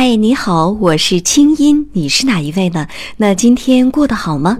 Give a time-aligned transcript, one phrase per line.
[0.00, 2.86] 嗨，你好，我是清音，你是哪一位呢？
[3.16, 4.56] 那今天过得好吗？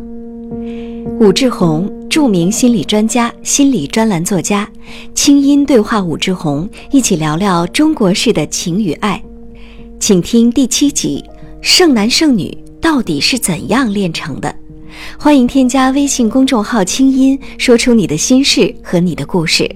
[1.21, 4.69] 武志红，著名心理专家、心理专栏作家，
[5.15, 9.23] 清音对话武志红，一起聊聊中国式的情与爱。
[10.01, 11.25] 请听第七集：
[11.61, 14.53] 剩男剩女到底是怎样炼成的？
[15.17, 19.71] 欢迎添加微信公众号“清音”，说出你的心事和你的故事。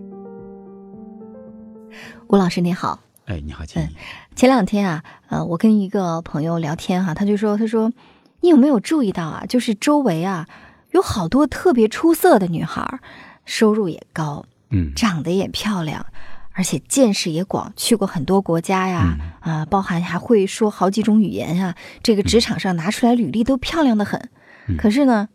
[2.31, 3.89] 吴老师你好，哎，你好，清音。
[4.35, 7.93] 前两天啊，呃，我跟一个朋友聊天哈，他就说，他说，
[8.41, 9.45] 你有没有注意到啊？
[9.49, 10.49] 就是周围啊，
[10.91, 12.99] 有好多特别出色的女孩，
[13.45, 16.05] 收入也高，嗯，长得也漂亮，
[16.51, 21.77] 而且见识也广，去过很多国家呀，啊，包含还会说好几种语言呀。
[22.03, 24.29] 这个职场上拿出来履历都漂亮的很，
[24.77, 25.29] 可是呢，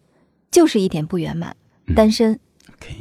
[0.51, 1.55] 就是一点不圆满，
[1.95, 2.37] 单身，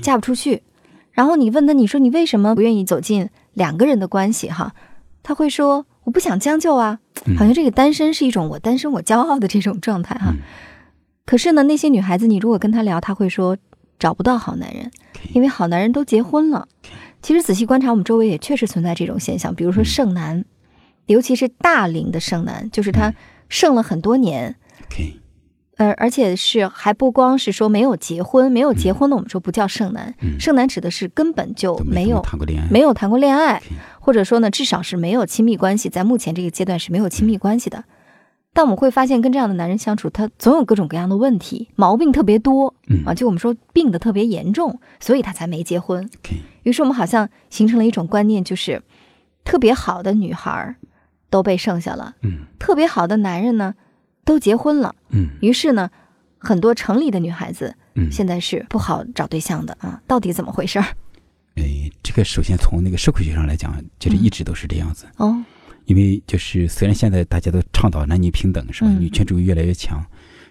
[0.01, 0.63] 嫁不出去。
[1.11, 4.49] 然后你问他，你说你为什么不愿意走进两个人的关系？
[4.49, 4.75] 哈。
[5.23, 7.01] 他会说：“我不想将就啊，
[7.37, 10.33] 好像这个单身是一种我单身我骄傲的这种状态哈。
[11.25, 13.57] 可是呢，那些女孩子，你如果跟她聊，她会说
[13.99, 14.89] 找不到好男人，
[15.35, 16.69] 因为好男人都结婚了。
[17.23, 20.45] 其实仔细观察，我们周围也确实存在这种现象，比如说剩男，
[21.07, 23.13] 尤其是大龄的剩男，就是他
[23.49, 24.55] 剩了很多年。”
[25.77, 33.63] 呃，而且是还不光是说没有结婚，没有结婚的我们说不叫剩男，剩男指的是根本就没有谈过恋爱，没有谈过恋爱，
[34.01, 37.85] 或者说呢，至少是没有亲密关系，在目前这个阶段是没有亲密关系的。
[38.55, 46.09] 但我们会发现，跟这样的男人相处，他总有各种各样的问题，毛病特别多，啊，就我们说病的特别严重，所以他才没结婚。
[46.63, 48.81] 于是我们好像形成了一种观念，就是
[49.45, 50.75] 特别好的女孩
[51.29, 53.75] 都被剩下了，嗯，特别好的男人呢？
[54.27, 55.89] 都结婚了，嗯，于是呢，
[56.37, 60.85] 很多城里的女孩子，嗯，现在是不好找对象的啊，到底怎么回事儿？
[61.55, 65.43] 哎，这个首先从那个社会学上来讲，就是一直都是这样子哦，
[65.87, 68.91] 因为就是虽然现在大家都倡导男女平等，是吧？
[68.99, 70.05] 女权主义越来越强，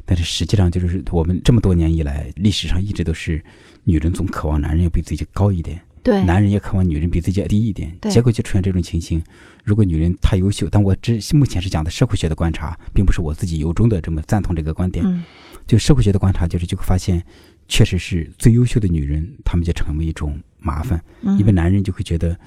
[0.05, 3.43] 但是实际上就是我们这么多年以来，历史上一直都是
[3.83, 5.79] 女人总渴望男人要比自己高一点。
[6.05, 9.19] 对，男人也渴望女人比自己低一点，结果就出现这种情形。
[9.63, 15.03] 如果女人太优秀，但我只目前是讲的社会学的观察，并不是我自己由衷的这么赞同这个观点。
[15.03, 15.23] 嗯，
[15.65, 17.25] 就社会学的观察，就是就会发现，
[17.67, 21.03] 确实是最优秀的女人，她们就成为一种麻烦，
[21.39, 22.37] 因为男人就会觉得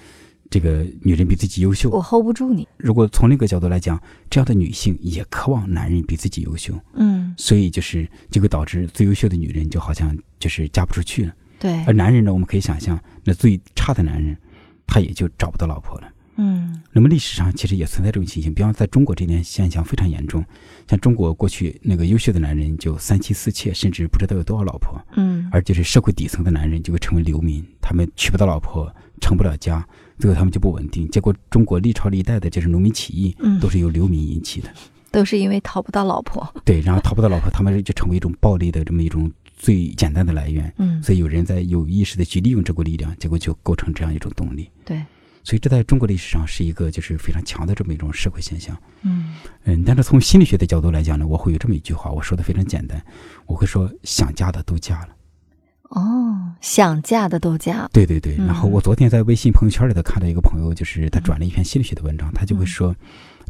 [0.49, 2.69] 这个女人比自己优秀，我 hold 不住你。
[2.77, 11.35] 如果从那个角度来讲，这样的女性也渴望男人比自己优秀，嗯，所以就是就会导致最优秀的女人就好像就是嫁不出去了。
[11.59, 14.37] 对，而男人呢，我们可以想象，那最差的男人，
[14.87, 16.09] 他也就找不到老婆了。
[16.41, 20.45] 嗯，那么历史上其实也存在这种情形，比方在中国这点现象非常严重，
[20.87, 25.05] 像中国过去那个优秀的男人就三妻四妾，甚至不知道有多少老婆。
[25.17, 28.89] 嗯，而就是社会底层的男人就会成为流民，他们娶不到老婆，
[29.21, 29.85] 成不了家，
[30.21, 31.11] 最后他们就不稳定。
[31.11, 34.71] 结果中国历朝历代的就是农民起义，嗯都是由流民引起的，
[35.11, 36.49] 都是因为讨不到老婆。
[36.65, 39.29] 对，然后讨不到老婆，他们就成为一种暴力的这么一种。
[39.59, 44.71] 最简单的来源，嗯，所以有人在有意识的去利用这股力量，结果就构成这样一种动力。
[44.85, 45.03] 对，
[45.43, 48.81] 所以这在中国历史上是一个就是非常强的这么一种社会现象。
[49.03, 53.05] 嗯嗯，但是从心理学的角度来讲呢，我会有这么一句话，我说的非常简单，
[53.47, 55.09] 我会说想嫁的都嫁了。
[55.91, 57.89] 哦，想嫁的都嫁。
[57.93, 58.37] 对对对。
[58.37, 62.95] 然后我昨天在微信朋友圈里头看到一个朋友，就是他转了一篇心理学的文章，他就会说，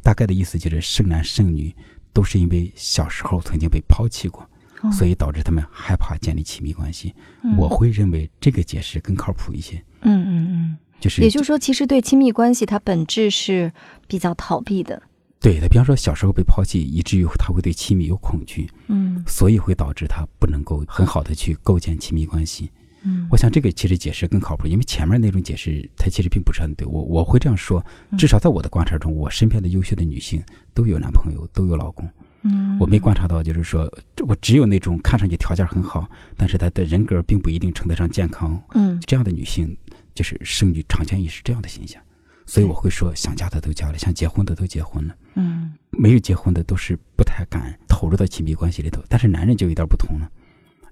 [0.02, 1.74] 大概的意思就是剩男剩女
[2.12, 4.48] 都是因为小时候曾经被抛弃过。
[4.92, 7.14] 所以导致他们害怕建立亲密关系，
[7.56, 9.76] 我会认为这个解释更靠谱一些。
[10.02, 13.72] 嗯嗯嗯，就是也就是说，其实对亲密关系，它本质是
[14.06, 15.02] 比较逃避的。
[15.40, 18.68] 对他，比方说小时候被抛弃，以至于他会对亲密有恐惧。
[18.88, 22.70] 嗯，所以会导致他不能够很好的去构建亲密关系。
[23.02, 26.84] 嗯，我想这个其实解释更靠谱，因为前面那种解释它其实并不是很对。
[26.84, 27.84] 我我会这样说，
[28.18, 30.42] 至少在我的观察中，我身边的优秀的女性
[30.74, 32.08] 都有男朋友，都有老公。
[32.42, 33.90] 嗯，我没观察到，就是说，
[34.26, 39.76] 我只有那种看上去条件很好，但是她的人格并不一定称得上健康，嗯，这样的女性，
[40.14, 42.00] 就是剩女常见也是这样的现象，
[42.46, 50.30] 所以我会说，想嫁的都嫁了，想结婚的都结婚了，嗯，没有结婚的都是不太敢投入到亲密关系里头，但是男人就有点不同了，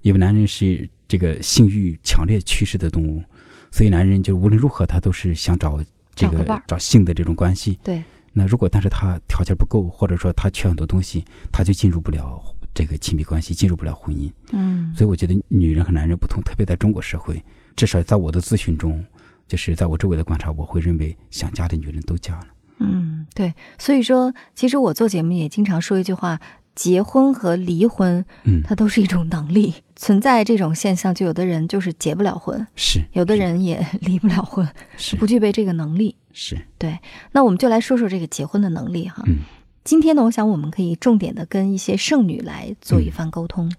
[0.01, 3.23] 因为男人是这个性欲强烈趋势的动物，
[3.71, 5.81] 所以男人就无论如何他都是想找
[6.13, 8.03] 这个找性的这种关系，对。
[8.37, 12.39] 那如果但是他条件不够，或者说他缺很多东西，他就进入不了
[12.71, 14.31] 这个亲密关系，进入不了婚姻。
[14.51, 17.43] 嗯，所以我觉得女人和男人不同，特别在中国社会，
[17.75, 19.03] 至少在我的咨询中，
[19.47, 22.47] 就是在我周围的观察，我会认为想嫁的女人都嫁了。
[22.77, 23.55] 嗯，对。
[23.79, 26.39] 所以说，其实我做节目也经常说一句话。
[26.75, 29.73] 结婚和离婚，嗯，它都是一种能力。
[29.95, 36.15] 存在这种现象，就有的人就是结不了婚，是有的人也 离不了婚，是不具备这个能力。
[36.39, 36.99] 是对。
[37.31, 39.23] 那我们就来说说这个结婚的能力哈。
[39.25, 39.39] 嗯，
[39.83, 43.71] 今天呢，我想我们可以重点的跟一些剩女来做一番沟通。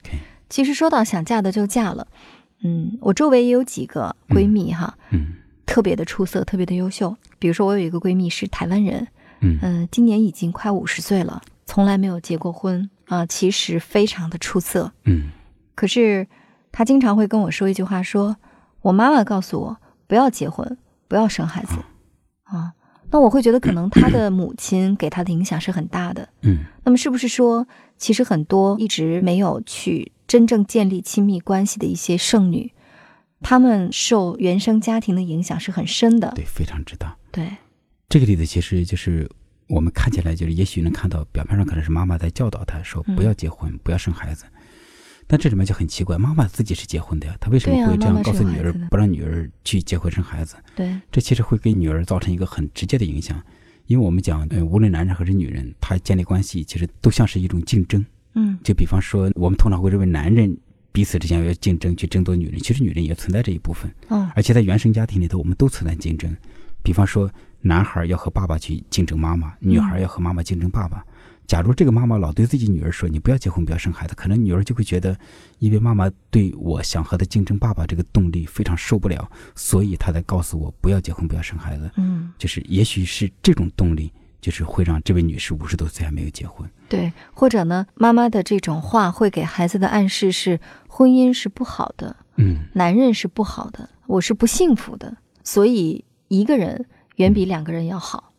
[0.49, 2.09] 其实说到想嫁的就嫁了，
[2.65, 5.35] 嗯，我周围也有几个闺蜜哈，嗯，
[5.65, 7.17] 特别的出色，特别的优秀。
[7.39, 9.07] 比如说我有一个闺蜜是台湾人，
[9.41, 15.31] 嗯嗯，今年已经快五十岁了，从来没有结过婚啊，其实非常的出色，嗯，
[15.77, 16.27] 可是
[16.73, 18.37] 她经常会跟我说一句话，说
[18.81, 19.77] 我妈妈告诉我
[20.07, 21.75] 不要结婚，不要生孩子，
[22.49, 22.73] 啊。
[23.11, 26.29] 那我会觉得，可能他的 母亲给他的影响是很大的。
[26.43, 27.67] 嗯，那么是不是说，
[27.97, 32.71] 其实很多一直没有去真正建立亲密关系的一些剩女，
[33.41, 36.33] 她们受原生家庭的影响是很深的？
[36.35, 37.17] 对，非常之大。
[37.33, 37.57] 对，
[38.11, 39.27] 这个例子其实就是
[39.69, 44.45] 我们看起来就是，也许能看到表面上可能是妈妈在教导他说不要结婚，不要生孩子。
[45.31, 50.57] 但这里面就很奇怪，妈妈自己是结婚的呀，她为什么会这样告诉女儿，不让女儿去结婚生孩子？
[50.75, 53.41] 对，这其实会给女儿造成一个很直接的影响，
[53.87, 58.05] 因为我们讲，呃，无论男人还是女人，他建立关系其实都像是一种竞争。
[58.35, 60.57] 嗯，就比方说，我们通常会认为男人
[60.93, 63.93] 彼此之间要竞争去争夺女人，其实女人也存在这一部分。
[64.09, 66.35] 嗯，而且在原生家庭里头，我们都存在竞争。
[66.83, 71.05] 比方说，男孩要和爸爸去竞争妈妈，女孩要和妈妈竞争爸爸。
[71.49, 75.19] 假如这个妈妈老对自己女儿说：“你不要结婚，不要生孩子。”可能女儿就会觉得，
[75.59, 81.91] 因为妈妈对我想和她竞争爸爸这个动力非常受不了，所以她在告诉我不要结婚，不要生孩子。
[81.97, 84.13] 嗯，就是也许是这种动力，
[84.43, 86.69] 就是会让这位女士五十多岁还没有结婚。
[86.87, 96.85] 对，或者呢，妈妈的这种话会给孩子的暗示是婚姻是不好的，嗯，男人是不好的，我是不幸福的，所以一个人
[97.17, 98.35] 远比两个人要好。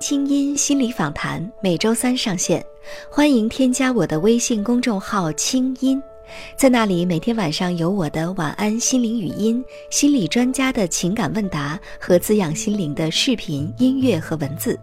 [0.00, 2.64] 清音心理访谈每周三上线，
[3.10, 6.00] 欢迎添加我的微信公众号“清音”，
[6.56, 14.78] 在那里每天晚上有我的晚安心灵语音、心理专家的情感问答和滋养心灵的视频、音乐和文字。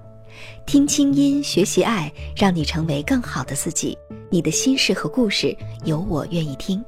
[0.65, 3.97] 听清音，学习爱，让你成为更好的自己。
[4.29, 6.83] 你的心事和故事，有我愿意听。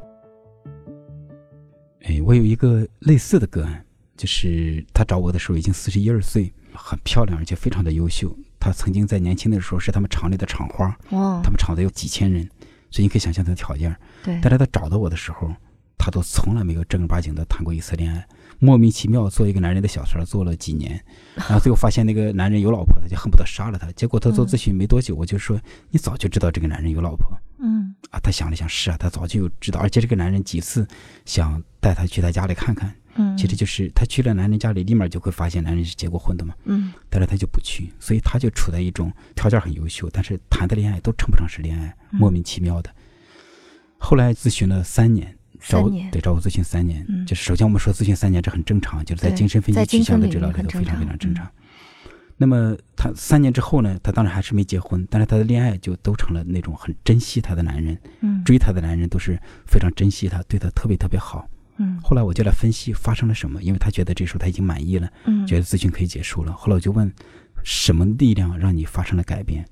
[2.04, 3.86] 哎，我有一个类似的个案，
[4.18, 6.52] 就是他找我的时候已经四十一二岁。
[6.80, 8.38] 很漂亮，而且非常的优秀。
[8.60, 12.48] 她曾经在年轻的时候是他们厂里的厂花，哇，他们厂子有几千人，
[12.92, 13.96] 所以你可以想象她的条件。
[14.24, 15.52] 对，但是她找到我的时候，
[15.98, 18.28] 她都从来没有正儿八经的谈过一次恋爱，
[18.60, 21.04] 莫名其妙做一个男人的小三做了几年，
[21.36, 23.92] 然后最后发现那个男人有老婆，他就恨不得杀了他。
[23.94, 25.60] 结果他做咨询没多久，我就说
[25.90, 30.88] 你早就知道这个男人有老婆，嗯，啊，他想了想，是啊，他早就知道，而且这个男人几次
[31.26, 32.94] 想带她去他家里看看。
[33.18, 36.54] 嗯，其实就是她去了男人家里，立马就会发现男人是结过婚的嘛。
[36.66, 42.90] 嗯，但是她就不去，所以她就处在一种条件很优秀，但是谈的恋爱都称不上是恋爱，莫名其妙的。
[43.98, 51.50] 后来咨询了三年，找对找我咨询三年，就是首先我们说咨询三年这很正常，就是在精神分析取向的治疗里头非常非常正常。
[52.40, 57.98] 那么他三年之后呢，他当然还是没结婚，但是他的恋爱就都成了那种很珍惜他的男人，
[58.46, 59.36] 追他的男人都是
[59.66, 61.50] 非常珍惜他，对他特别特别好。
[61.78, 66.52] 嗯，后来我就来分析发生了什么，因为他觉得这时候他已经满意了，嗯，觉得咨询可以结束了。
[66.54, 67.12] 后来我就问，
[67.64, 69.66] 什么力量让你发生了改变？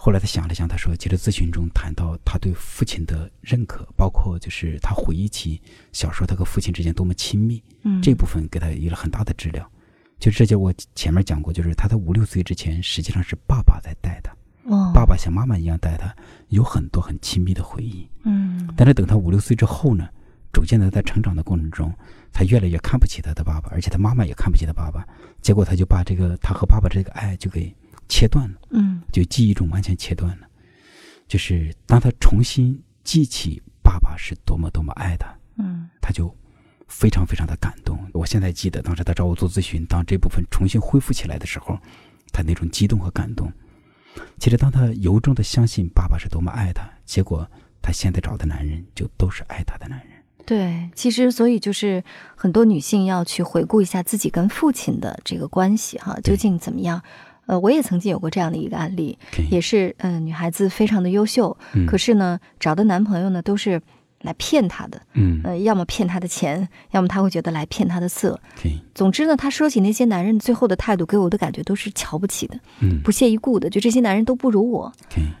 [0.00, 5.60] 后来他想了想，他说，其实咨询中谈到他对父亲的认可，包括就是他回忆起
[5.92, 9.68] 小时候他和父亲之间多么亲密，嗯，这部分给他有了很大的治疗。
[10.20, 14.32] 就这就我前面讲过，就是他在五六岁之前实际上是爸爸在带他，
[14.64, 16.14] 哦，爸爸像妈妈一样带他，
[16.48, 20.08] 有很多很亲密的回忆，嗯，但是等他五六岁之后呢？
[20.52, 21.92] 逐渐的，在成长的过程中，
[22.32, 25.06] 他越来越看不起他的爸爸，而且他妈妈也看不起他爸爸。
[25.40, 27.74] 结果，他就把这个他和爸爸这个爱就给
[28.08, 30.48] 切断了，嗯，就记忆中完全切断了。
[31.26, 36.34] 就是当他重新记起爸爸是多么多么爱他，嗯，他就
[36.88, 37.98] 非常非常的感动。
[38.12, 41.78] 我现在记得，当时他找我做咨询，当这部分重新恢复起来的时候，
[42.32, 43.52] 他那种激动和感动。
[44.38, 47.48] 其实，当他由衷的相信爸爸是多么爱他，结果
[47.80, 50.17] 他现在找的男人就都是爱他的男人。
[50.48, 52.02] 对，其实所以就是
[52.34, 57.02] 很多女性要去回顾一下自己跟父亲的这个关系哈，究竟怎么样？
[57.44, 59.18] 呃，我也曾经有过这样的一个案例，
[59.50, 61.54] 也是嗯，女孩子非常的优秀，
[61.86, 63.82] 可是呢，找的男朋友呢都是。
[64.22, 68.40] 来骗他的，嗯，呃，要么骗他的钱，要么他会觉得来骗他的色。
[68.94, 74.92] 总之呢，他说起那些男人最后的态度，给我的感觉都是瞧不起的，嗯，不屑一顾的，就这些男人都不如我。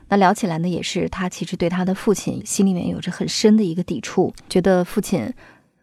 [0.08, 5.32] 那聊起来呢，也是他其实对他的父亲心里面有着很深的一个抵触，觉得父亲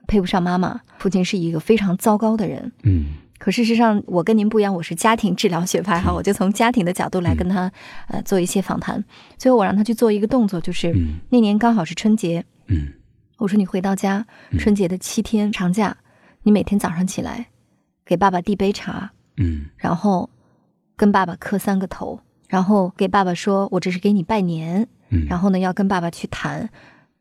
[0.07, 2.71] 配不上妈妈，父亲是一个非常糟糕的人。
[2.83, 7.69] 嗯，可事实上，我跟您不一样，我是家庭治疗学派哈，我就从家庭的角度来跟他
[8.07, 9.03] 呃做一些访谈。
[9.37, 10.95] 最后我让他去做一个动作，就是
[11.29, 12.93] 那年刚好是春节，嗯。
[13.38, 14.25] 我说你回到家，
[14.57, 15.98] 春节的七天长假，
[16.43, 17.48] 你每天早上起来，
[18.05, 20.29] 给爸爸递杯茶，嗯，然后
[20.95, 26.69] 跟爸爸磕三个头，然后给爸爸说：“我这是给你拜年。”嗯，然后呢，要跟爸爸去谈，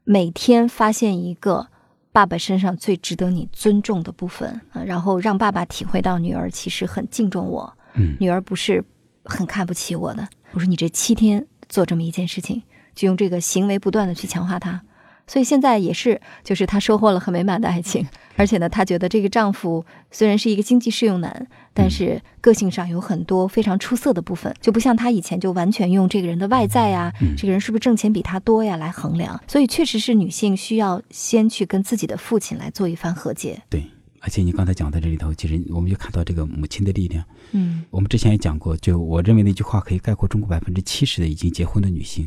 [0.05, 1.67] 每天发现一个
[2.13, 8.83] 爸爸身上最值得你尊重的部分啊，然后让爸爸体会到女儿其实很敬重我，嗯女儿不是
[9.25, 10.27] 很看不起我的。
[10.53, 12.63] 我说你这七天做这么一件事情，
[12.95, 14.81] 就用这个行为不断的去强化她。
[15.27, 29.43] 所以现在也是，就是她收获了很美满的爱情，而且呢，她觉得这个丈夫虽然是一个经济适用男，但是个性上有很多非常出色的部分，就不像她以前就完全用这个人的外在呀，嗯这个人是不是挣钱比她多呀来衡量。
[29.49, 33.63] 所以确实是女性需要先去跟自己的父亲来做一番和解。
[33.71, 33.85] 对。
[34.21, 37.23] 而且你刚才讲到这里头，其实我们就看到这个母亲的力量。
[37.53, 42.27] 嗯我们之前也讲过，就我认为那句话可以概括中国百分之七十的已经结婚的女性。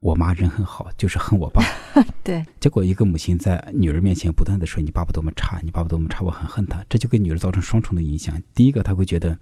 [0.00, 1.62] 我妈人很好，就是恨我爸。
[2.24, 8.40] 对，结果一个母亲在女儿面前不断的说：“你爸爸多么差，你爸爸多么差，我很恨他。”这就给女儿造成双重的影响。
[8.54, 9.38] 第一个，她会觉得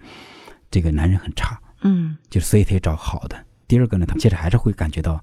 [0.68, 3.36] 这个男人很差，嗯就所以她也找好的。
[3.68, 5.22] 第二个呢，她其实还是会感觉到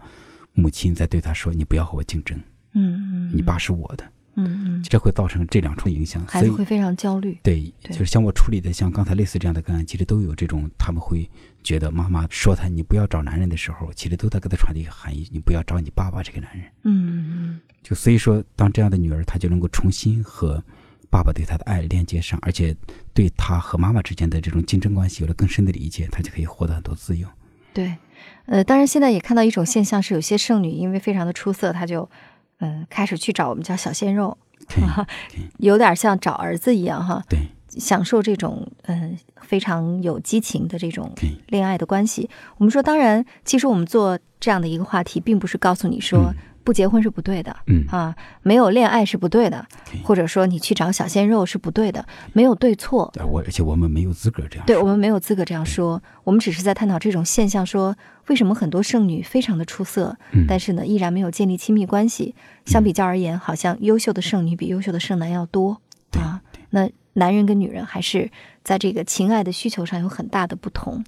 [0.53, 2.37] 母亲在对她说：“你不要和我竞争，
[2.71, 4.09] 嗯嗯，你爸是我的。
[4.35, 6.25] 嗯嗯，这会造成这两重影响。
[6.27, 7.37] 孩子会非常焦虑。
[7.41, 11.29] 对，对就是像我处理的像刚才类似这样的个案，其实都有这种，他们会
[11.63, 16.65] 觉得妈妈说他你不要找男人的时候，其实都在给他传递一个含义，你不要找你爸爸这个男人。
[16.83, 20.63] 嗯嗯就所以说，当这样的女儿，她就能够重新和
[21.09, 22.75] 爸爸对她的爱链接上，而且
[23.13, 27.27] 对她和妈妈之间的这种竞争关系有了更深的理解，她就可以获得很多自由。
[27.73, 27.95] 对，
[28.47, 32.09] 呃，当然现在也看到一种现象是，有些剩女因为非常的出色，她就
[32.59, 34.37] 呃开始去找我们家小鲜肉，
[35.57, 41.11] 有点像找儿子一样哈，对，享受这种嗯、呃、非常有激情的这种，
[41.47, 42.29] 恋爱的关系。
[42.57, 46.35] 我们说，当然，其实我们做这样的一个话题，并不是告诉你说嗯
[46.65, 47.55] 不结婚是不对的。
[47.67, 49.65] 嗯，啊，没有恋爱是不对的，
[50.03, 53.13] 或者说你去找小鲜肉是不对的，没有对错。
[53.19, 57.95] 而我而且我们没有资格这样对我们没有资格这样说，我们只是在探讨这种现象，说
[58.27, 62.35] 为什么很多剩女非常的出色，嗯但是呢依然没有建立亲密关系。
[62.65, 65.79] 相比较而言，好像优秀的剩女比优秀的剩男要多
[66.19, 66.41] 啊。
[66.71, 68.29] 那男人跟女人还是
[68.63, 71.05] 在这个情爱的需求上有很大的不同。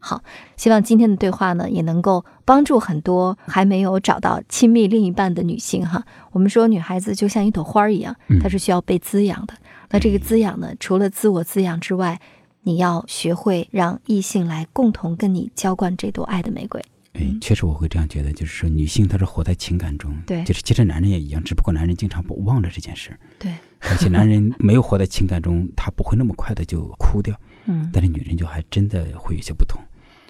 [0.00, 0.22] 好，
[0.56, 6.02] 希望今天的对话呢也能够帮助很多还没有找到亲密另一半的女性哈。
[6.32, 9.54] 我们说女孩子就像一朵花儿一样，嗯她是需要被滋养的。
[9.90, 12.20] 那这个滋养呢，除了自我滋养之外，
[12.62, 16.82] 你要学会让异性来共同跟你浇灌这朵爱的玫瑰。
[17.14, 29.80] 哎，确实我会这样觉得，就是说女性她是活在情感中，对就是其实男人也一样，只不过男人经常不忘了这件事，对，而且男人没有活在情感中，他不会那么快的就哭掉，嗯，但是女人就还真的会有些不同。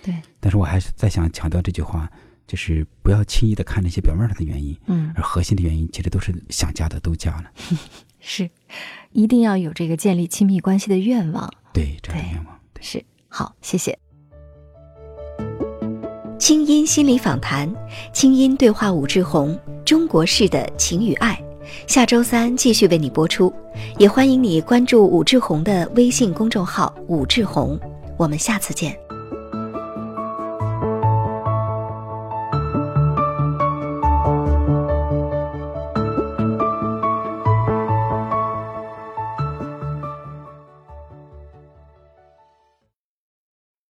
[0.03, 2.11] 对，但是我还是再想强调这句话，
[2.47, 7.45] 就是不要轻易的看那些表面上的原因，嗯，而核心的原因其实都是想嫁的都嫁了，
[8.19, 8.51] 是，
[9.13, 11.53] 一定要有这个建立亲密关系的愿望。
[11.73, 12.61] 对这样的愿望。
[12.73, 13.99] 对是，好，谢谢。
[16.39, 17.71] 清音心理访谈，
[18.15, 21.39] 清音对话武志红，中国式的情与爱，
[21.87, 23.53] 下周三继续为你播出。
[23.99, 27.79] 也欢迎你关注武志红的微信公众号“武志红”，
[28.17, 29.10] 我们下次见。